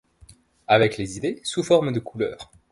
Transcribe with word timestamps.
Avec 0.65 0.97
les 0.97 1.17
idées 1.17 1.39
sous 1.43 1.61
forme 1.61 1.93
de 1.93 1.99
couleurs. 1.99 2.51